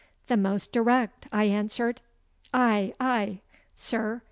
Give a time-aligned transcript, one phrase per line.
[0.25, 2.01] 'The most direct,' I answered.
[2.55, 3.41] 'Aye, aye,
[3.75, 4.19] Sir.